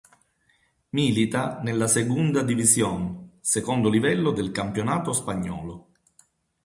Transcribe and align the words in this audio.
Milita 0.97 1.59
nella 1.61 1.85
Segunda 1.85 2.41
División, 2.41 3.33
secondo 3.39 3.87
livello 3.87 4.31
del 4.31 4.49
campionato 4.51 5.13
spagnolo. 5.13 5.89